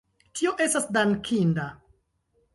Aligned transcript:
Tio 0.37 0.53
estas 0.65 0.87
dankinda. 0.97 1.69